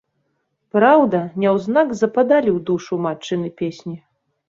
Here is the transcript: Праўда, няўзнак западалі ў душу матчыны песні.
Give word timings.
Праўда, 0.77 1.19
няўзнак 1.45 1.95
западалі 2.01 2.49
ў 2.57 2.67
душу 2.73 2.93
матчыны 3.07 3.57
песні. 3.65 3.97